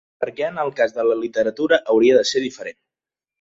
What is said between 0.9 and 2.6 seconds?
de la literatura hauria de ser